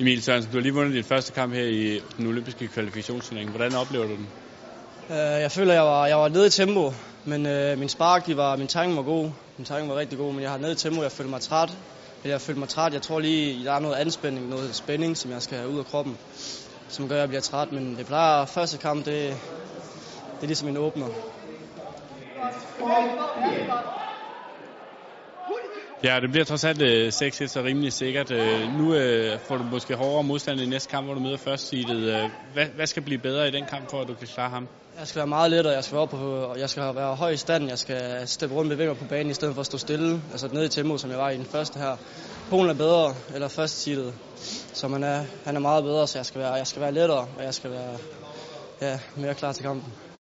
[0.00, 3.50] Emil Sørensen, du har lige vundet din første kamp her i den olympiske kvalifikationsturnering.
[3.50, 4.28] Hvordan oplever du den?
[5.08, 6.92] Uh, jeg føler, jeg var, jeg var nede i tempo,
[7.24, 9.30] men uh, min spark, de var, min timing var god.
[9.56, 11.70] Min timing var rigtig god, men jeg har nede i tempo, jeg følte mig træt.
[12.22, 12.92] Eller jeg følte mig træt.
[12.92, 15.84] Jeg tror lige, der er noget anspænding, noget spænding, som jeg skal have ud af
[15.84, 16.18] kroppen,
[16.88, 17.72] som gør, at jeg bliver træt.
[17.72, 19.14] Men det plejer, første kamp, det,
[20.36, 21.06] det er ligesom en åbner.
[22.36, 24.05] Ja,
[26.06, 28.30] Ja, det bliver trods alt øh, 6-1, så rimelig sikkert.
[28.30, 31.72] Øh, nu øh, får du måske hårdere modstand i næste kamp, hvor du møder først
[31.72, 34.68] Øh, hvad, hvad skal blive bedre i den kamp, for at du kan klare ham?
[34.98, 37.68] Jeg skal være meget lettere, jeg skal være, på, jeg skal være høj i stand,
[37.68, 40.48] jeg skal steppe rundt med vinger på banen, i stedet for at stå stille, altså
[40.52, 41.96] ned i tempo, som jeg var i den første her.
[42.50, 44.14] Polen er bedre, eller første seedet,
[44.72, 47.26] så man er, han er meget bedre, så jeg skal være, jeg skal være lettere,
[47.38, 47.98] og jeg skal være
[48.80, 49.92] ja, mere klar til kampen.